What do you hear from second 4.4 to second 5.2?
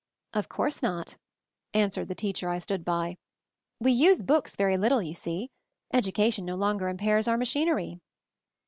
very little, you